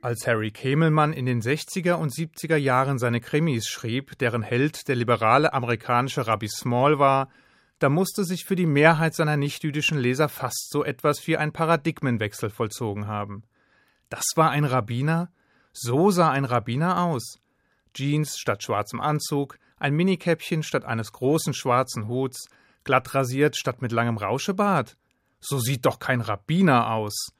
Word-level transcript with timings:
Als 0.00 0.28
Harry 0.28 0.52
Kemelmann 0.52 1.12
in 1.12 1.26
den 1.26 1.42
60er 1.42 1.94
und 1.94 2.12
70er 2.12 2.56
Jahren 2.56 3.00
seine 3.00 3.20
Krimis 3.20 3.66
schrieb, 3.66 4.16
deren 4.18 4.42
Held 4.42 4.86
der 4.86 4.94
liberale 4.94 5.52
amerikanische 5.52 6.28
Rabbi 6.28 6.48
Small 6.48 7.00
war, 7.00 7.30
da 7.80 7.88
musste 7.88 8.22
sich 8.22 8.44
für 8.44 8.54
die 8.54 8.66
Mehrheit 8.66 9.14
seiner 9.14 9.36
nichtjüdischen 9.36 9.98
Leser 9.98 10.28
fast 10.28 10.70
so 10.70 10.84
etwas 10.84 11.26
wie 11.26 11.36
ein 11.36 11.52
Paradigmenwechsel 11.52 12.48
vollzogen 12.48 13.08
haben. 13.08 13.42
Das 14.08 14.24
war 14.36 14.50
ein 14.50 14.64
Rabbiner? 14.64 15.32
So 15.72 16.12
sah 16.12 16.30
ein 16.30 16.44
Rabbiner 16.44 17.02
aus. 17.02 17.40
Jeans 17.92 18.38
statt 18.38 18.62
schwarzem 18.62 19.00
Anzug, 19.00 19.58
ein 19.78 19.94
Minikäppchen 19.94 20.62
statt 20.62 20.84
eines 20.84 21.12
großen 21.12 21.54
schwarzen 21.54 22.06
Huts, 22.06 22.46
glatt 22.84 23.16
rasiert 23.16 23.56
statt 23.56 23.82
mit 23.82 23.90
langem 23.90 24.16
Rauschebart. 24.16 24.96
So 25.40 25.58
sieht 25.58 25.86
doch 25.86 25.98
kein 25.98 26.20
Rabbiner 26.20 26.92
aus. 26.92 27.32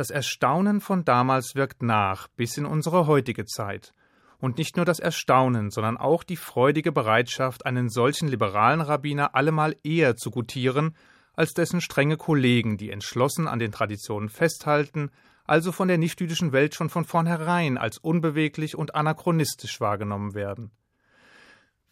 Das 0.00 0.08
Erstaunen 0.08 0.80
von 0.80 1.04
damals 1.04 1.56
wirkt 1.56 1.82
nach 1.82 2.28
bis 2.28 2.56
in 2.56 2.64
unsere 2.64 3.06
heutige 3.06 3.44
Zeit. 3.44 3.92
Und 4.38 4.56
nicht 4.56 4.76
nur 4.76 4.86
das 4.86 4.98
Erstaunen, 4.98 5.70
sondern 5.70 5.98
auch 5.98 6.24
die 6.24 6.38
freudige 6.38 6.90
Bereitschaft, 6.90 7.66
einen 7.66 7.90
solchen 7.90 8.26
liberalen 8.26 8.80
Rabbiner 8.80 9.34
allemal 9.34 9.76
eher 9.84 10.16
zu 10.16 10.30
gutieren, 10.30 10.96
als 11.34 11.52
dessen 11.52 11.82
strenge 11.82 12.16
Kollegen, 12.16 12.78
die 12.78 12.88
entschlossen 12.88 13.46
an 13.46 13.58
den 13.58 13.72
Traditionen 13.72 14.30
festhalten, 14.30 15.10
also 15.44 15.70
von 15.70 15.88
der 15.88 15.98
nichtjüdischen 15.98 16.52
Welt 16.52 16.74
schon 16.74 16.88
von 16.88 17.04
vornherein 17.04 17.76
als 17.76 17.98
unbeweglich 17.98 18.76
und 18.78 18.94
anachronistisch 18.94 19.82
wahrgenommen 19.82 20.32
werden. 20.32 20.70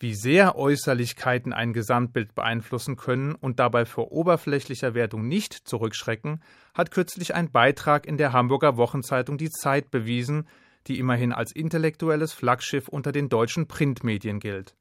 Wie 0.00 0.14
sehr 0.14 0.56
Äußerlichkeiten 0.56 1.52
ein 1.52 1.72
Gesamtbild 1.72 2.34
beeinflussen 2.34 2.96
können 2.96 3.34
und 3.34 3.58
dabei 3.58 3.84
vor 3.84 4.12
oberflächlicher 4.12 4.94
Wertung 4.94 5.26
nicht 5.26 5.54
zurückschrecken, 5.54 6.40
hat 6.72 6.92
kürzlich 6.92 7.34
ein 7.34 7.50
Beitrag 7.50 8.06
in 8.06 8.16
der 8.16 8.32
Hamburger 8.32 8.76
Wochenzeitung 8.76 9.38
Die 9.38 9.50
Zeit 9.50 9.90
bewiesen, 9.90 10.46
die 10.86 10.98
immerhin 10.98 11.32
als 11.32 11.52
intellektuelles 11.52 12.32
Flaggschiff 12.32 12.86
unter 12.86 13.10
den 13.10 13.28
deutschen 13.28 13.66
Printmedien 13.66 14.38
gilt. 14.38 14.76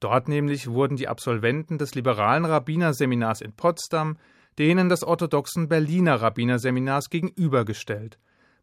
Dort 0.00 0.28
nämlich 0.28 0.68
wurden 0.68 0.96
die 0.96 1.08
Absolventen 1.08 1.76
des 1.76 1.94
liberalen 1.94 2.44
Rabbinerseminars 2.44 3.40
in 3.42 3.52
Potsdam 3.52 4.16
denen 4.58 4.88
des 4.88 5.04
orthodoxen 5.04 5.68
Berliner 5.68 6.16
Rabbinerseminars 6.16 7.10
gegenübergestellt, 7.10 8.18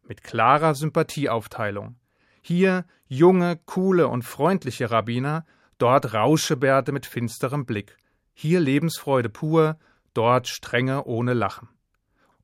mit 0.06 0.22
klarer 0.22 0.74
Sympathieaufteilung. 0.74 1.96
Hier 2.42 2.84
junge, 3.08 3.58
coole 3.64 4.06
und 4.08 4.22
freundliche 4.22 4.90
Rabbiner, 4.90 5.46
dort 5.78 6.14
Rauschebärte 6.14 6.92
mit 6.92 7.06
finsterem 7.06 7.66
Blick, 7.66 7.96
hier 8.34 8.60
Lebensfreude 8.60 9.28
pur, 9.28 9.78
dort 10.14 10.48
Strenge 10.48 11.04
ohne 11.04 11.34
Lachen. 11.34 11.68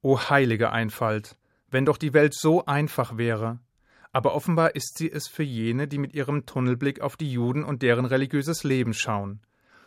O 0.00 0.18
heilige 0.18 0.72
Einfalt, 0.72 1.36
wenn 1.70 1.84
doch 1.84 1.96
die 1.96 2.12
Welt 2.12 2.34
so 2.34 2.64
einfach 2.66 3.16
wäre, 3.16 3.60
aber 4.12 4.34
offenbar 4.34 4.74
ist 4.74 4.98
sie 4.98 5.10
es 5.10 5.26
für 5.26 5.42
jene, 5.42 5.88
die 5.88 5.98
mit 5.98 6.14
ihrem 6.14 6.44
Tunnelblick 6.44 7.00
auf 7.00 7.16
die 7.16 7.32
Juden 7.32 7.64
und 7.64 7.82
deren 7.82 8.04
religiöses 8.04 8.62
Leben 8.62 8.92
schauen. 8.92 9.40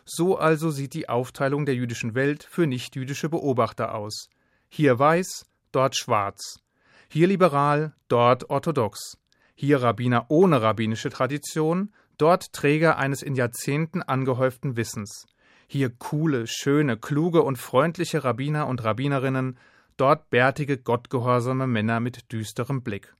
So 0.04 0.36
also 0.36 0.70
sieht 0.70 0.94
die 0.94 1.08
Aufteilung 1.08 1.64
der 1.64 1.74
jüdischen 1.74 2.14
Welt 2.14 2.44
für 2.44 2.66
nichtjüdische 2.66 3.28
Beobachter 3.28 3.94
aus. 3.94 4.28
Hier 4.68 4.98
weiß, 4.98 5.46
dort 5.72 5.96
schwarz. 5.96 6.60
Hier 7.08 7.28
liberal, 7.28 7.94
dort 8.08 8.50
orthodox. 8.50 9.18
Hier 9.54 9.82
Rabbiner 9.82 10.26
ohne 10.28 10.60
rabbinische 10.60 11.10
Tradition, 11.10 11.92
dort 12.18 12.52
Träger 12.52 12.96
eines 12.98 13.22
in 13.22 13.34
Jahrzehnten 13.34 14.02
angehäuften 14.02 14.76
Wissens. 14.76 15.26
Hier 15.66 15.90
coole, 15.90 16.46
schöne, 16.46 16.96
kluge 16.96 17.42
und 17.42 17.56
freundliche 17.58 18.24
Rabbiner 18.24 18.66
und 18.66 18.84
Rabbinerinnen, 18.84 19.58
dort 19.96 20.30
bärtige, 20.30 20.78
gottgehorsame 20.78 21.66
Männer 21.66 22.00
mit 22.00 22.32
düsterem 22.32 22.82
Blick. 22.82 23.14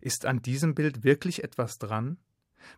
Ist 0.00 0.26
an 0.26 0.42
diesem 0.42 0.74
Bild 0.74 1.04
wirklich 1.04 1.44
etwas 1.44 1.78
dran? 1.78 2.18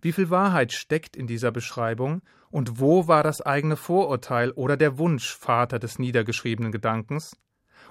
Wie 0.00 0.12
viel 0.12 0.30
Wahrheit 0.30 0.72
steckt 0.72 1.16
in 1.16 1.26
dieser 1.26 1.50
Beschreibung 1.50 2.22
und 2.50 2.80
wo 2.80 3.08
war 3.08 3.22
das 3.22 3.40
eigene 3.40 3.76
Vorurteil 3.76 4.52
oder 4.52 4.76
der 4.76 4.98
Wunsch 4.98 5.34
Vater 5.34 5.78
des 5.78 5.98
niedergeschriebenen 5.98 6.72
Gedankens? 6.72 7.36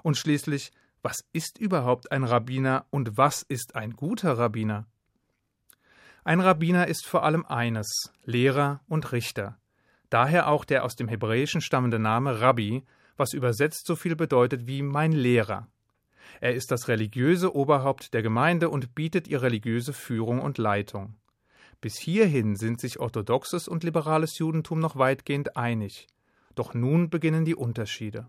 Und 0.04 0.18
schließlich, 0.18 0.72
was 1.02 1.26
ist 1.34 1.58
überhaupt 1.58 2.12
ein 2.12 2.24
Rabbiner 2.24 2.86
und 2.92 3.18
was 3.18 3.42
ist 3.42 3.76
ein 3.76 3.94
guter 3.94 4.38
Rabbiner? 4.38 4.88
Ein 6.24 6.40
Rabbiner 6.40 6.88
ist 6.88 7.08
vor 7.08 7.24
allem 7.24 7.46
eines, 7.48 8.12
Lehrer 8.26 8.82
und 8.88 9.12
Richter. 9.12 9.58
Daher 10.12 10.50
auch 10.50 10.66
der 10.66 10.84
aus 10.84 10.96
dem 10.96 11.08
Hebräischen 11.08 11.62
stammende 11.62 11.98
Name 11.98 12.42
Rabbi, 12.42 12.84
was 13.18 13.34
übersetzt 13.34 13.88
so 13.88 13.96
viel 13.96 14.16
bedeutet 14.16 14.68
wie 14.68 14.84
mein 14.84 15.14
Lehrer. 15.14 15.68
Er 16.40 16.54
ist 16.54 16.70
das 16.70 16.88
religiöse 16.88 17.56
Oberhaupt 17.56 18.14
der 18.14 18.22
Gemeinde 18.22 18.70
und 18.70 18.94
bietet 18.94 19.28
ihr 19.28 19.42
religiöse 19.42 19.94
Führung 19.94 20.42
und 20.42 20.60
Leitung. 20.60 21.16
Bis 21.82 21.98
hierhin 21.98 22.56
sind 22.56 22.80
sich 22.80 23.00
orthodoxes 23.00 23.68
und 23.68 23.84
liberales 23.84 24.38
Judentum 24.38 24.80
noch 24.80 24.98
weitgehend 24.98 25.58
einig. 25.58 26.08
Doch 26.54 26.76
nun 26.76 27.10
beginnen 27.10 27.46
die 27.46 27.56
Unterschiede. 27.56 28.28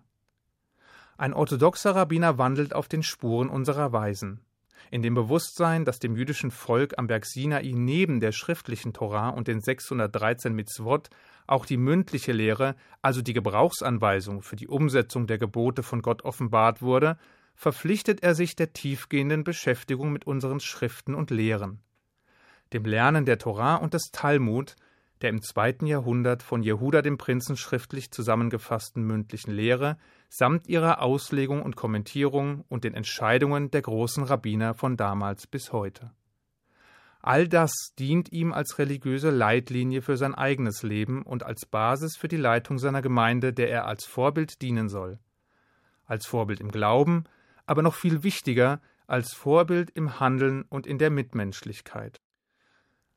Ein 1.19 1.35
orthodoxer 1.35 1.95
Rabbiner 1.95 2.39
wandelt 2.39 2.75
auf 2.75 2.89
den 2.89 3.03
Spuren 3.03 3.51
unserer 3.51 3.93
Weisen. 3.93 4.41
In 4.91 5.03
dem 5.03 5.15
Bewusstsein, 5.15 5.85
dass 5.85 5.99
dem 5.99 6.17
jüdischen 6.17 6.51
Volk 6.51 6.99
am 6.99 7.07
Berg 7.07 7.25
Sinai 7.25 7.73
neben 7.75 8.21
der 8.21 8.33
schriftlichen 8.33 8.93
Torah 8.93 9.31
und 9.31 9.49
den 9.49 9.61
613 9.61 10.55
Mitzvot 10.55 11.09
auch 11.47 11.67
die 11.67 11.77
mündliche 11.77 12.33
Lehre, 12.33 12.75
also 13.01 13.23
die 13.23 13.33
Gebrauchsanweisung 13.33 14.43
für 14.43 14.57
die 14.57 14.69
Umsetzung 14.69 15.27
der 15.27 15.39
Gebote 15.39 15.83
von 15.83 16.03
Gott 16.03 16.23
offenbart 16.23 16.83
wurde, 16.83 17.19
verpflichtet 17.55 18.23
er 18.23 18.35
sich 18.35 18.57
der 18.57 18.73
tiefgehenden 18.73 19.45
Beschäftigung 19.45 20.13
mit 20.13 20.27
unseren 20.27 20.61
Schriften 20.61 21.15
und 21.15 21.31
Lehren 21.31 21.81
dem 22.73 22.85
Lernen 22.85 23.25
der 23.25 23.39
Torah 23.39 23.77
und 23.77 23.95
des 23.95 24.11
Talmud, 24.13 24.77
der 25.21 25.31
im 25.31 25.43
zweiten 25.43 25.87
Jahrhundert 25.87 26.43
von 26.43 26.63
Jehuda 26.63 27.03
dem 27.03 27.19
Prinzen 27.19 27.57
schriftlich 27.57 28.11
zusammengefassten 28.11 29.05
mündlichen 29.05 29.53
Lehre, 29.53 29.97
samt 30.35 30.67
ihrer 30.67 31.03
Auslegung 31.03 31.61
und 31.61 31.77
Kommentierung 31.77 32.65
und 32.71 32.85
den 32.85 32.95
Entscheidungen 32.95 33.71
der 33.71 33.83
großen 33.83 34.25
Rabbiner 34.25 34.73
von 34.73 34.97
damals 34.97 35.47
bis 35.47 35.75
heute. 35.75 36.11
All 37.21 37.47
das 37.47 37.93
dient 37.99 38.33
ihm 38.33 38.55
als 38.55 38.79
religiöse 38.79 39.29
Leitlinie 39.29 40.01
für 40.01 40.17
sein 40.17 40.35
eigenes 40.35 40.83
Leben 40.83 41.23
und 41.23 41.43
als 41.43 41.67
Basis 41.67 42.17
für 42.17 42.29
die 42.29 42.39
Leitung 42.39 42.79
seiner 42.79 43.03
Gemeinde, 43.03 43.53
der 43.53 43.69
er 43.69 43.87
als 43.87 44.07
Vorbild 44.07 44.63
dienen 44.63 44.89
soll. 44.89 45.19
Als 46.07 46.27
Vorbild 46.27 46.61
im 46.61 46.71
Glauben, 46.71 47.25
aber 47.67 47.83
noch 47.83 47.95
viel 47.95 48.23
wichtiger, 48.23 48.81
als 49.07 49.35
Vorbild 49.35 49.91
im 49.91 50.19
Handeln 50.19 50.63
und 50.63 50.87
in 50.87 50.97
der 50.97 51.11
Mitmenschlichkeit. 51.11 52.23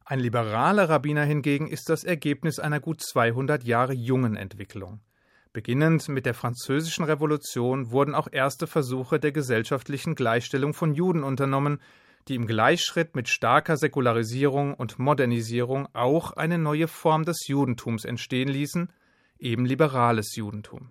Ein 0.03 0.19
liberaler 0.19 0.89
Rabbiner 0.89 1.23
hingegen 1.23 1.67
ist 1.67 1.87
das 1.87 2.03
Ergebnis 2.03 2.59
einer 2.59 2.81
gut 2.81 3.01
200 3.01 3.63
Jahre 3.63 3.93
jungen 3.93 4.35
Entwicklung. 4.35 4.99
Beginnend 5.55 6.09
mit 6.09 6.25
der 6.25 6.33
Französischen 6.33 7.05
Revolution 7.05 7.89
wurden 7.89 8.13
auch 8.13 8.27
erste 8.29 8.67
Versuche 8.67 9.21
der 9.21 9.31
gesellschaftlichen 9.31 10.13
Gleichstellung 10.13 10.73
von 10.73 10.93
Juden 10.93 11.23
unternommen, 11.23 11.79
die 12.27 12.35
im 12.35 12.45
Gleichschritt 12.45 13.15
mit 13.15 13.29
starker 13.29 13.77
Säkularisierung 13.77 14.73
und 14.73 14.99
Modernisierung 14.99 15.87
auch 15.93 16.33
eine 16.33 16.57
neue 16.57 16.89
Form 16.89 17.23
des 17.23 17.47
Judentums 17.47 18.03
entstehen 18.03 18.49
ließen, 18.49 18.89
eben 19.39 19.65
liberales 19.65 20.35
Judentum. 20.35 20.89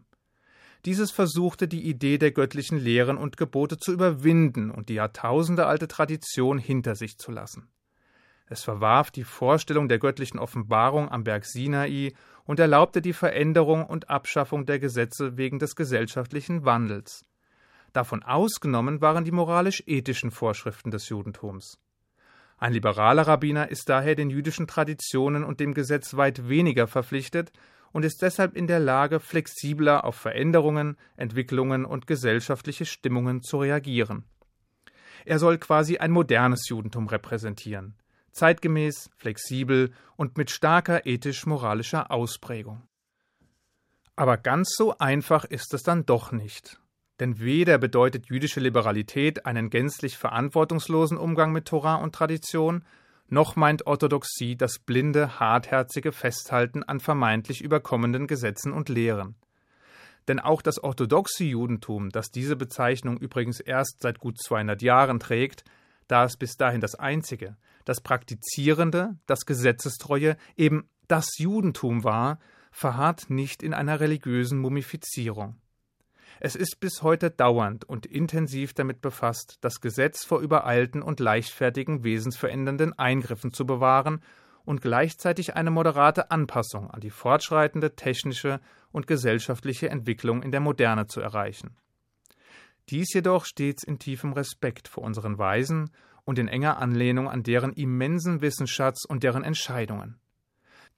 Dieses 0.87 1.11
versuchte 1.11 1.69
die 1.69 1.87
Idee 1.87 2.17
der 2.17 2.33
göttlichen 2.33 2.79
Lehren 2.79 3.19
und 3.19 3.37
Gebote 3.37 3.77
zu 3.77 3.93
überwinden 3.93 4.71
und 4.71 4.89
die 4.89 4.95
jahrtausendealte 4.95 5.89
Tradition 5.89 6.57
hinter 6.57 6.95
sich 6.95 7.19
zu 7.19 7.33
lassen. 7.33 7.69
Es 8.47 8.63
verwarf 8.63 9.11
die 9.11 9.25
Vorstellung 9.25 9.89
der 9.89 9.99
göttlichen 9.99 10.39
Offenbarung 10.39 11.11
am 11.11 11.25
Berg 11.25 11.47
Sinai 11.47 12.13
und 12.45 12.61
erlaubte 12.61 13.01
die 13.01 13.15
Veränderung 13.15 13.87
und 13.87 14.11
Abschaffung 14.11 14.67
der 14.67 14.79
Gesetze 14.79 15.39
wegen 15.39 15.59
des 15.59 15.77
gesellschaftlichen 15.77 16.65
Wandels. 16.65 17.25
Davon 17.95 18.23
ausgenommen 18.23 19.01
waren 19.01 19.25
die 19.25 19.33
moralisch-ethischen 19.33 20.31
Vorschriften 20.31 20.91
des 20.91 21.09
Judentums. 21.09 21.79
Ein 22.59 22.75
liberaler 22.75 23.27
Rabbiner 23.27 23.71
ist 23.71 23.89
daher 23.89 24.15
den 24.15 24.31
jüdischen 24.31 24.67
Traditionen 24.67 25.43
und 25.43 25.61
dem 25.61 25.73
Gesetz 25.73 26.15
weit 26.17 26.49
weniger 26.49 26.87
verpflichtet 26.87 27.51
und 27.93 28.05
ist 28.05 28.21
deshalb 28.21 28.57
in 28.57 28.67
der 28.67 28.81
Lage, 28.81 29.21
flexibler 29.21 30.05
auf 30.05 30.17
Veränderungen, 30.17 30.97
Entwicklungen 31.17 31.85
und 31.85 32.07
gesellschaftliche 32.07 32.85
Stimmungen 32.85 33.43
zu 33.43 33.59
reagieren. 33.59 34.25
Er 35.25 35.39
soll 35.39 35.59
quasi 35.59 35.97
ein 35.99 36.11
modernes 36.11 36.69
Judentum 36.69 37.07
repräsentieren 37.07 37.95
zeitgemäß, 38.35 39.11
flexibel 39.17 39.93
und 40.17 40.37
mit 40.37 40.51
starker 40.51 41.07
ethisch-moralischer 41.07 42.11
Ausprägung. 42.11 42.83
Aber 44.17 44.37
ganz 44.37 44.75
so 44.77 44.97
einfach 44.99 45.45
ist 45.45 45.75
es 45.75 45.83
dann 45.83 46.07
doch 46.07 46.31
nicht. 46.31 46.79
Denn 47.21 47.41
weder 47.41 47.79
bedeutet 47.79 48.27
jüdische 48.27 48.61
Liberalität 48.61 49.47
einen 49.47 49.71
gänzlich 49.71 50.19
verantwortungslosen 50.19 51.17
Umgang 51.17 51.53
mit 51.53 51.67
Torah 51.67 51.97
und 51.97 52.15
Tradition, 52.15 52.85
noch 53.29 53.57
meint 53.57 53.87
Orthodoxie 53.87 54.57
das 54.57 54.79
blinde, 54.79 55.41
hartherzige 55.41 56.13
Festhalten 56.13 56.83
an 56.83 57.01
vermeintlich 57.01 57.63
überkommenen 57.63 58.27
Gesetzen 58.27 58.73
und 58.73 58.89
Lehren. 58.89 59.37
Denn 60.29 60.41
auch 60.41 60.63
das 60.63 60.83
orthodoxe 60.83 61.45
Judentum, 61.45 62.11
das 62.11 62.31
diese 62.31 62.57
Bezeichnung 62.57 63.19
übrigens 63.19 63.61
erst 63.61 64.01
seit 64.01 64.19
gut 64.19 64.41
200 64.41 64.83
Jahren 64.83 65.21
trägt, 65.21 65.65
da 66.09 66.25
es 66.25 66.37
bis 66.37 66.57
dahin 66.57 66.81
das 66.81 66.95
einzige, 66.95 67.57
das 67.85 68.01
praktizierende, 68.01 69.17
das 69.27 69.47
gesetzestreue, 69.47 70.37
eben 70.57 70.89
das 71.09 71.39
Judentum 71.39 72.05
war, 72.05 72.39
verharrt 72.71 73.31
nicht 73.31 73.63
in 73.63 73.75
einer 73.75 74.01
religiösen 74.01 74.59
Mumifizierung. 74.59 75.57
Es 76.41 76.57
ist 76.57 76.81
bis 76.81 77.03
heute 77.03 77.31
dauernd 77.31 77.85
und 77.85 78.07
intensiv 78.07 78.75
damit 78.75 79.01
befasst, 79.01 79.59
das 79.61 79.81
Gesetz 79.81 80.25
vor 80.25 80.41
übereilten 80.41 81.01
und 81.01 81.21
leichtfertigen 81.21 82.03
wesensverändernden 82.03 82.99
Eingriffen 82.99 83.53
zu 83.53 83.65
bewahren 83.67 84.21
und 84.65 84.81
gleichzeitig 84.81 85.55
eine 85.55 85.71
moderate 85.71 86.31
Anpassung 86.31 86.91
an 86.91 87.01
die 87.01 87.11
fortschreitende 87.11 87.95
technische 87.95 88.61
und 88.91 89.07
gesellschaftliche 89.07 89.91
Entwicklung 89.91 90.43
in 90.43 90.51
der 90.51 90.61
Moderne 90.61 91.07
zu 91.07 91.21
erreichen. 91.21 91.77
Dies 92.91 93.15
jedoch 93.15 93.45
stets 93.45 93.83
in 93.85 93.99
tiefem 93.99 94.33
Respekt 94.33 94.89
vor 94.89 95.05
unseren 95.05 95.39
Weisen 95.39 95.91
und 96.25 96.39
in 96.39 96.49
enger 96.49 96.79
Anlehnung 96.79 97.29
an 97.29 97.43
deren 97.43 97.73
immensen 97.73 98.41
Wissensschatz 98.41 99.05
und 99.05 99.23
deren 99.23 99.45
Entscheidungen. 99.45 100.19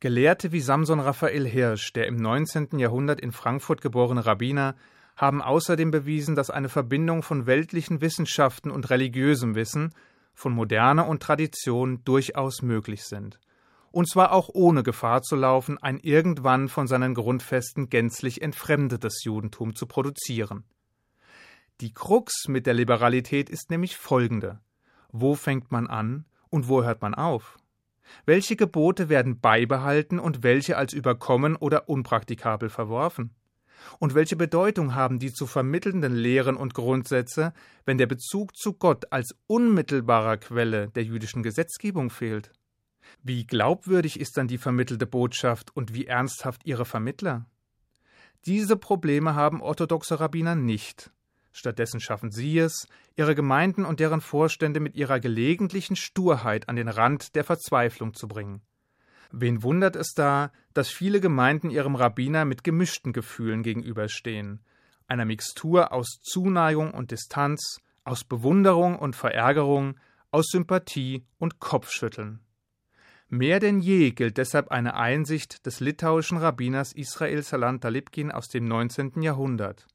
Gelehrte 0.00 0.52
wie 0.52 0.61
Samson 0.61 1.00
Raphael 1.00 1.46
Hirsch, 1.46 1.93
der 1.93 2.06
im 2.06 2.17
19. 2.17 2.78
Jahrhundert 2.78 3.20
in 3.20 3.32
Frankfurt 3.32 3.81
geborene 3.81 4.26
Rabbiner, 4.26 4.76
haben 5.17 5.40
außerdem 5.40 5.90
bewiesen, 5.90 6.34
dass 6.34 6.50
eine 6.50 6.69
Verbindung 6.69 7.23
von 7.23 7.46
weltlichen 7.46 8.02
Wissenschaften 8.02 8.70
und 8.70 8.90
religiösem 8.90 9.55
Wissen, 9.55 9.94
von 10.34 10.52
Moderne 10.52 11.06
und 11.06 11.23
Tradition 11.23 12.05
durchaus 12.05 12.61
möglich 12.61 13.05
sind. 13.05 13.40
Und 13.90 14.11
zwar 14.11 14.32
auch 14.32 14.50
ohne 14.52 14.82
Gefahr 14.82 15.23
zu 15.23 15.34
laufen, 15.34 15.78
ein 15.78 15.99
irgendwann 15.99 16.69
von 16.69 16.87
seinen 16.87 17.14
Grundfesten 17.14 17.88
gänzlich 17.88 18.43
entfremdetes 18.43 19.25
Judentum 19.25 19.75
zu 19.75 19.87
produzieren. 19.87 20.64
Die 21.81 21.94
Krux 21.94 22.49
mit 22.49 22.67
der 22.67 22.75
Liberalität 22.75 23.49
ist 23.49 23.70
nämlich 23.70 23.96
folgende. 23.96 24.61
Wo 25.12 25.35
fängt 25.35 25.70
man 25.73 25.87
an 25.87 26.25
und 26.50 26.69
wo 26.69 26.85
hört 26.85 27.03
man 27.03 27.14
auf? 27.14 27.58
Welche 28.25 28.56
Gebote 28.56 29.08
werden 29.08 29.41
beibehalten 29.41 30.19
und 30.19 30.43
welche 30.43 30.76
als 30.76 30.93
überkommen 30.93 31.56
oder 31.56 31.88
unpraktikabel 31.88 32.69
verworfen? 32.69 33.35
Und 33.99 34.14
welche 34.14 34.37
Bedeutung 34.37 34.94
haben 34.94 35.19
die 35.19 35.32
zu 35.32 35.47
vermittelnden 35.47 36.14
Lehren 36.14 36.56
und 36.56 36.75
Grundsätze, 36.75 37.53
wenn 37.85 37.99
der 37.99 38.06
Bezug 38.06 38.56
zu 38.56 38.73
Gott 38.73 39.12
als 39.12 39.35
unmittelbarer 39.47 40.38
Quelle 40.38 40.88
der 40.88 41.05
jüdischen 41.05 41.43
Gesetzgebung 41.43 42.11
fehlt? 42.11 42.52
Wie 43.23 43.47
glaubwürdig 43.47 44.19
ist 44.19 44.37
dann 44.37 44.49
die 44.49 44.59
vermittelte 44.59 45.06
Botschaft 45.06 45.75
und 45.76 45.94
wie 45.94 46.06
ernsthaft 46.06 46.62
ihre 46.64 46.85
Vermittler? 46.85 47.47
Diese 48.47 48.76
Probleme 48.76 49.35
haben 49.35 49.61
orthodoxe 49.61 50.20
Rabbiner 50.20 50.55
nicht. 50.55 51.11
Stattdessen 51.56 52.00
schaffen 52.00 52.31
sie 52.31 52.58
es, 52.58 52.87
ihre 53.17 53.35
Gemeinden 53.35 53.87
und 53.87 53.99
deren 53.99 54.20
Vorstände 54.20 54.79
mit 54.79 54.94
ihrer 54.94 55.20
gelegentlichen 55.20 55.97
Sturheit 55.97 56.69
an 56.69 56.76
den 56.76 56.88
Rand 56.88 57.35
der 57.35 57.44
Verzweiflung 57.44 58.12
zu 58.12 58.29
bringen. 58.29 58.61
Wen 59.32 59.62
wundert 59.62 59.97
es 59.97 60.12
da, 60.12 60.53
dass 60.75 60.91
viele 60.91 61.19
Gemeinden 61.19 61.70
ihrem 61.70 61.94
Rabbiner 61.94 62.44
mit 62.44 62.62
gemischten 62.62 63.14
Gefühlen 63.14 63.62
gegenüberstehen, 63.62 64.61
einer 65.08 65.25
Mixtur 65.25 65.93
aus 65.93 66.20
Zuneigung 66.20 66.93
und 66.93 67.11
Distanz, 67.11 67.79
aus 68.05 68.23
Bewunderung 68.23 68.99
und 68.99 69.17
Verärgerung, 69.17 69.99
aus 70.31 70.49
Sympathie 70.50 71.25
und 71.38 71.59
Kopfschütteln. 71.59 72.41
Mehr 73.29 73.61
denn 73.61 73.81
je 73.81 74.11
gilt 74.11 74.37
deshalb 74.37 74.70
eine 74.70 74.94
Einsicht 74.94 75.64
des 75.64 75.81
litauischen 75.81 76.37
Rabbiners 76.37 76.93
Israel 76.93 77.43
Salant 77.43 77.82
Talibkin 77.82 78.31
aus 78.31 78.49
dem 78.49 78.67
19. 78.67 79.23
Jahrhundert. 79.23 79.87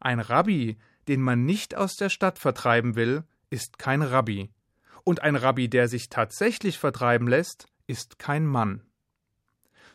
Ein 0.00 0.20
Rabbi, 0.20 0.78
den 1.08 1.20
man 1.20 1.44
nicht 1.44 1.74
aus 1.74 1.96
der 1.96 2.08
Stadt 2.08 2.38
vertreiben 2.38 2.94
will, 2.94 3.24
ist 3.50 3.78
kein 3.78 4.02
Rabbi. 4.02 4.50
Und 5.04 5.22
ein 5.22 5.36
Rabbi, 5.36 5.68
der 5.68 5.88
sich 5.88 6.08
tatsächlich 6.08 6.78
vertreiben 6.78 7.28
lässt, 7.28 7.66
ist 7.86 8.18
kein 8.18 8.46
Mann. 8.46 8.82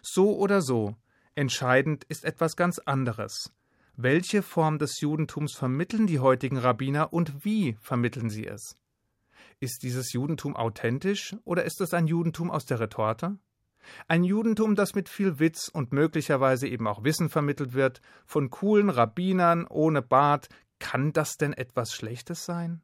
So 0.01 0.37
oder 0.37 0.61
so, 0.61 0.95
entscheidend 1.35 2.03
ist 2.05 2.25
etwas 2.25 2.55
ganz 2.55 2.79
anderes. 2.79 3.53
Welche 3.95 4.41
Form 4.41 4.79
des 4.79 4.99
Judentums 4.99 5.53
vermitteln 5.53 6.07
die 6.07 6.19
heutigen 6.19 6.57
Rabbiner 6.57 7.13
und 7.13 7.45
wie 7.45 7.77
vermitteln 7.79 8.29
sie 8.29 8.47
es? 8.47 8.75
Ist 9.59 9.83
dieses 9.83 10.11
Judentum 10.13 10.55
authentisch 10.55 11.35
oder 11.45 11.63
ist 11.63 11.79
es 11.79 11.93
ein 11.93 12.07
Judentum 12.07 12.49
aus 12.49 12.65
der 12.65 12.79
Retorte? 12.79 13.37
Ein 14.07 14.23
Judentum, 14.23 14.75
das 14.75 14.95
mit 14.95 15.09
viel 15.09 15.39
Witz 15.39 15.67
und 15.67 15.91
möglicherweise 15.91 16.67
eben 16.67 16.87
auch 16.87 17.03
Wissen 17.03 17.29
vermittelt 17.29 17.73
wird, 17.73 18.01
von 18.25 18.49
coolen 18.49 18.89
Rabbinern 18.89 19.65
ohne 19.67 20.01
Bart, 20.01 20.49
kann 20.79 21.13
das 21.13 21.37
denn 21.37 21.53
etwas 21.53 21.93
Schlechtes 21.93 22.45
sein? 22.45 22.81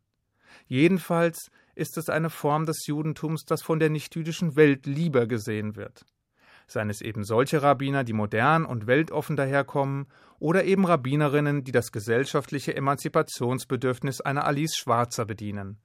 Jedenfalls 0.68 1.52
ist 1.76 1.98
es 1.98 2.10
eine 2.10 2.30
Form 2.30 2.66
des 2.66 2.86
Judentums, 2.86 3.46
das 3.46 3.62
von 3.62 3.80
der 3.80 3.90
nichtjüdischen 3.90 4.56
Welt 4.56 4.86
lieber 4.86 5.28
gesehen 5.28 5.76
wird. 5.76 6.06
Seien 6.68 6.90
es 6.90 7.02
eben 7.02 7.24
solche 7.24 7.64
Rabbiner, 7.64 8.04
die 8.04 8.14
modern 8.14 8.66
und 8.66 8.86
weltoffen 8.86 9.36
daherkommen, 9.36 10.08
oder 10.38 10.64
eben 10.66 10.86
Rabbinerinnen, 10.86 11.64
die 11.64 11.72
das 11.72 11.92
gesellschaftliche 11.92 12.76
Emanzipationsbedürfnis 12.76 14.22
einer 14.22 14.46
Alice 14.46 14.76
Schwarzer 14.78 15.26
bedienen. 15.26 15.80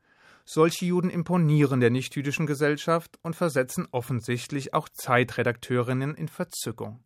Solche 0.44 0.84
Juden 0.86 1.08
imponieren 1.08 1.80
der 1.80 1.90
nichtjüdischen 1.90 2.46
Gesellschaft 2.46 3.18
und 3.22 3.34
versetzen 3.34 3.88
offensichtlich 3.90 4.74
auch 4.74 4.88
Zeitredakteurinnen 4.90 6.14
in 6.14 6.28
Verzückung. 6.28 7.02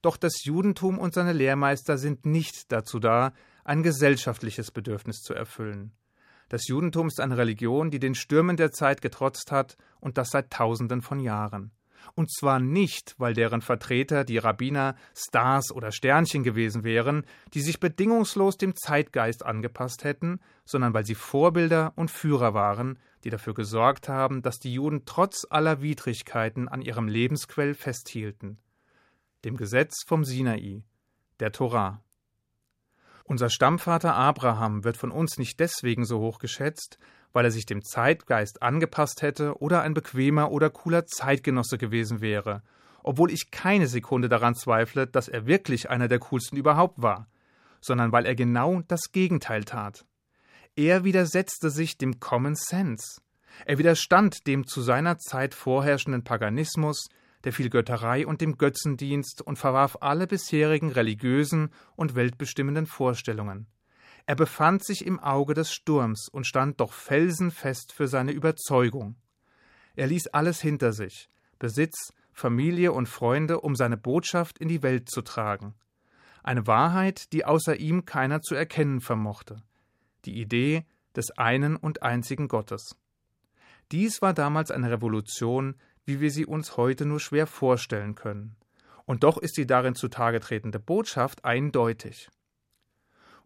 Doch 0.00 0.16
das 0.16 0.44
Judentum 0.44 0.98
und 0.98 1.14
seine 1.14 1.32
Lehrmeister 1.32 1.98
sind 1.98 2.24
nicht 2.24 2.70
dazu 2.70 3.00
da, 3.00 3.32
ein 3.64 3.82
gesellschaftliches 3.82 4.70
Bedürfnis 4.70 5.22
zu 5.22 5.34
erfüllen. 5.34 5.92
Das 6.48 6.68
Judentum 6.68 7.08
ist 7.08 7.18
eine 7.18 7.36
Religion, 7.36 7.90
die 7.90 7.98
den 7.98 8.14
Stürmen 8.14 8.56
der 8.56 8.70
Zeit 8.70 9.02
getrotzt 9.02 9.50
hat 9.50 9.76
und 9.98 10.16
das 10.16 10.30
seit 10.30 10.52
Tausenden 10.52 11.02
von 11.02 11.18
Jahren. 11.18 11.72
Und 12.14 12.30
zwar 12.32 12.60
nicht, 12.60 13.14
weil 13.18 13.34
deren 13.34 13.60
Vertreter, 13.60 14.24
die 14.24 14.38
Rabbiner, 14.38 14.96
Stars 15.14 15.72
oder 15.72 15.92
Sternchen 15.92 16.42
gewesen 16.42 16.84
wären, 16.84 17.24
die 17.54 17.60
sich 17.60 17.80
bedingungslos 17.80 18.56
dem 18.56 18.76
Zeitgeist 18.76 19.44
angepasst 19.44 20.04
hätten, 20.04 20.40
sondern 20.64 20.94
weil 20.94 21.04
sie 21.04 21.14
Vorbilder 21.14 21.92
und 21.96 22.10
Führer 22.10 22.54
waren, 22.54 22.98
die 23.24 23.30
dafür 23.30 23.54
gesorgt 23.54 24.08
haben, 24.08 24.42
dass 24.42 24.58
die 24.58 24.72
Juden 24.72 25.04
trotz 25.04 25.46
aller 25.50 25.82
Widrigkeiten 25.82 26.68
an 26.68 26.82
ihrem 26.82 27.08
Lebensquell 27.08 27.74
festhielten. 27.74 28.58
Dem 29.44 29.56
Gesetz 29.56 30.04
vom 30.06 30.24
Sinai, 30.24 30.82
der 31.40 31.52
Torah. 31.52 32.02
Unser 33.24 33.50
Stammvater 33.50 34.14
Abraham 34.14 34.84
wird 34.84 34.96
von 34.96 35.10
uns 35.10 35.38
nicht 35.38 35.58
deswegen 35.58 36.04
so 36.04 36.20
hoch 36.20 36.38
geschätzt, 36.38 36.98
weil 37.36 37.44
er 37.44 37.50
sich 37.50 37.66
dem 37.66 37.84
Zeitgeist 37.84 38.62
angepasst 38.62 39.20
hätte 39.20 39.60
oder 39.60 39.82
ein 39.82 39.92
bequemer 39.92 40.50
oder 40.50 40.70
cooler 40.70 41.04
Zeitgenosse 41.04 41.76
gewesen 41.76 42.22
wäre, 42.22 42.62
obwohl 43.02 43.30
ich 43.30 43.50
keine 43.50 43.88
Sekunde 43.88 44.30
daran 44.30 44.54
zweifle, 44.54 45.06
dass 45.06 45.28
er 45.28 45.44
wirklich 45.44 45.90
einer 45.90 46.08
der 46.08 46.18
coolsten 46.18 46.56
überhaupt 46.56 47.02
war, 47.02 47.28
sondern 47.82 48.10
weil 48.10 48.24
er 48.24 48.34
genau 48.34 48.80
das 48.88 49.12
Gegenteil 49.12 49.64
tat. 49.64 50.06
Er 50.76 51.04
widersetzte 51.04 51.68
sich 51.68 51.98
dem 51.98 52.20
Common 52.20 52.54
Sense. 52.54 53.20
Er 53.66 53.76
widerstand 53.76 54.46
dem 54.46 54.66
zu 54.66 54.80
seiner 54.80 55.18
Zeit 55.18 55.52
vorherrschenden 55.52 56.24
Paganismus, 56.24 57.10
der 57.44 57.52
Vielgötterei 57.52 58.26
und 58.26 58.40
dem 58.40 58.56
Götzendienst 58.56 59.42
und 59.42 59.58
verwarf 59.58 59.98
alle 60.00 60.26
bisherigen 60.26 60.90
religiösen 60.90 61.68
und 61.96 62.14
weltbestimmenden 62.14 62.86
Vorstellungen. 62.86 63.66
Er 64.26 64.34
befand 64.34 64.84
sich 64.84 65.06
im 65.06 65.20
Auge 65.20 65.54
des 65.54 65.72
Sturms 65.72 66.28
und 66.28 66.46
stand 66.46 66.80
doch 66.80 66.92
felsenfest 66.92 67.92
für 67.92 68.08
seine 68.08 68.32
Überzeugung. 68.32 69.16
Er 69.94 70.08
ließ 70.08 70.28
alles 70.28 70.60
hinter 70.60 70.92
sich 70.92 71.28
Besitz, 71.58 72.12
Familie 72.32 72.92
und 72.92 73.08
Freunde, 73.08 73.60
um 73.60 73.74
seine 73.76 73.96
Botschaft 73.96 74.58
in 74.58 74.68
die 74.68 74.82
Welt 74.82 75.08
zu 75.08 75.22
tragen. 75.22 75.74
Eine 76.42 76.66
Wahrheit, 76.66 77.32
die 77.32 77.44
außer 77.44 77.76
ihm 77.76 78.04
keiner 78.04 78.42
zu 78.42 78.54
erkennen 78.54 79.00
vermochte. 79.00 79.62
Die 80.26 80.38
Idee 80.38 80.84
des 81.14 81.30
einen 81.38 81.76
und 81.76 82.02
einzigen 82.02 82.48
Gottes. 82.48 82.96
Dies 83.90 84.20
war 84.20 84.34
damals 84.34 84.70
eine 84.70 84.90
Revolution, 84.90 85.76
wie 86.04 86.20
wir 86.20 86.30
sie 86.30 86.44
uns 86.44 86.76
heute 86.76 87.06
nur 87.06 87.20
schwer 87.20 87.46
vorstellen 87.46 88.14
können. 88.14 88.56
Und 89.06 89.22
doch 89.22 89.38
ist 89.38 89.56
die 89.56 89.66
darin 89.66 89.94
zutage 89.94 90.40
tretende 90.40 90.80
Botschaft 90.80 91.44
eindeutig. 91.44 92.28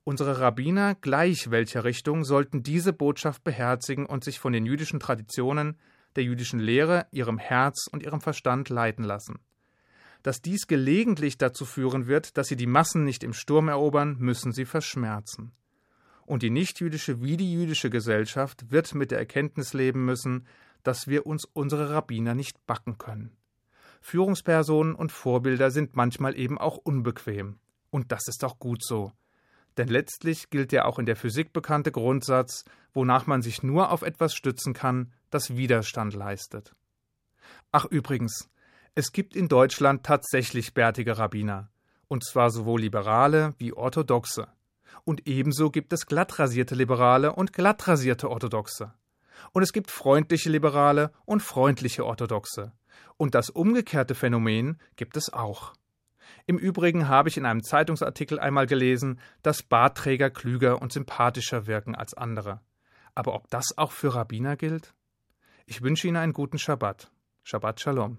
Unsere 0.05 0.41
Rabbiner, 0.41 0.95
gleich 0.95 1.51
welcher 1.51 1.85
Richtung, 1.85 2.25
sollten 2.25 2.63
diese 2.63 2.93
Botschaft 2.93 3.45
beherzigen 3.45 4.07
und 4.07 4.25
sich 4.25 4.39
von 4.39 4.53
den 4.53 4.65
jüdischen 4.65 5.01
Traditionen, 5.01 5.79
der 6.17 6.25
jüdischen 6.25 6.59
Lehre, 6.59 7.07
ihrem 7.13 7.39
Herz 7.39 7.87
und 7.91 8.03
ihrem 8.03 8.21
Verstand 8.21 8.69
leiten 8.69 9.05
lassen. 9.05 9.39
Dass 10.23 10.43
dies 10.43 10.67
gelegentlich 10.67 11.39
dazu 11.39 11.65
führen 11.65 12.07
wird, 12.07 12.37
dass 12.37 12.49
sie 12.49 12.57
die 12.57 12.67
Massen 12.67 13.05
nicht 13.05 13.23
im 13.23 13.33
Sturm 13.33 13.69
erobern, 13.69 14.17
müssen 14.19 14.53
sie 14.53 14.65
verschmerzen. 14.65 15.53
Und 16.27 16.43
die 16.43 16.51
nichtjüdische 16.51 17.23
wie 17.23 17.37
die 17.37 17.53
jüdische 17.53 17.91
Gesellschaft 17.91 18.71
wird 18.71 18.95
mit 18.95 19.11
der 19.11 19.19
Erkenntnis 19.19 19.73
leben 19.73 20.05
müssen, 20.05 20.47
dass 20.83 21.09
wir 21.09 21.27
uns 21.27 21.45
unsere 21.45 21.91
Rabbiner 21.91 22.35
nicht 22.35 22.67
backen 22.67 22.99
können. 22.99 23.37
Führungspersonen 24.01 24.95
und 24.95 25.13
Vorbilder 25.13 25.71
sind 25.71 25.97
manchmal 25.97 26.39
eben 26.39 26.59
auch 26.59 26.77
unbequem. 26.77 27.59
Und 27.91 28.13
das 28.13 28.29
ist 28.29 28.45
auch 28.45 28.59
gut 28.59 28.83
so. 28.83 29.13
Denn 29.81 29.89
letztlich 29.89 30.51
gilt 30.51 30.73
ja 30.73 30.85
auch 30.85 30.99
in 30.99 31.07
der 31.07 31.17
Physik 31.17 31.55
bekannte 31.55 31.91
Grundsatz, 31.91 32.67
wonach 32.93 33.27
man 33.27 33.41
sich 33.41 33.63
nur 33.63 33.91
auf 33.91 34.03
etwas 34.03 34.35
stützen 34.35 34.75
kann, 34.75 35.11
das 35.31 35.57
Widerstand 35.57 36.13
leistet. 36.13 36.75
Ach 37.73 37.87
übrigens, 37.87 38.51
es 38.95 39.13
gibt 39.13 39.35
in 39.35 39.49
Deutschland 39.49 40.05
tatsächlich 40.05 40.75
bärtige 40.75 41.17
Rabbiner, 41.17 41.71
und 42.09 42.27
zwar 42.27 42.51
sowohl 42.51 42.83
Liberale 42.83 43.55
wie 43.57 43.73
Orthodoxe. 43.73 44.49
Und 45.05 45.27
ebenso 45.27 45.71
gibt 45.71 45.95
es 45.95 46.05
glattrasierte 46.05 46.75
Liberale 46.75 47.33
und 47.33 47.55
glattrasierte 47.55 48.29
Orthodoxe. 48.29 48.93
Und 49.53 49.63
es 49.63 49.73
gibt 49.73 49.91
freundliche 49.91 50.51
Liberale 50.51 51.11
und 51.25 51.43
freundliche 51.43 52.05
Orthodoxe. 52.05 52.73
Und 53.17 53.35
das 53.35 53.49
umgekehrte 53.49 54.15
Phänomen 54.15 54.77
gibt 54.97 55.17
es 55.17 55.33
auch. 55.33 55.73
Im 56.47 56.59
Übrigen 56.59 57.09
habe 57.09 57.29
ich 57.29 57.37
in 57.37 57.47
einem 57.47 57.63
Zeitungsartikel 57.63 58.39
einmal 58.39 58.67
gelesen, 58.67 59.21
dass 59.43 59.63
Bartträger 59.63 60.31
klüger 60.31 60.81
und 60.81 60.93
sympathischer 60.93 61.67
wirken 61.67 61.95
als 61.95 62.15
andere. 62.15 62.61
Aber 63.15 63.35
ob 63.35 63.49
das 63.51 63.77
auch 63.77 63.93
für 63.93 64.15
Rabbiner 64.15 64.57
gilt? 64.57 64.95
Ich 65.67 65.83
wünsche 65.83 66.09
Ihnen 66.09 66.17
einen 66.17 66.33
guten 66.33 66.59
Schabbat. 66.59 67.11
Shabbat 67.45 67.81
Shalom. 67.81 68.19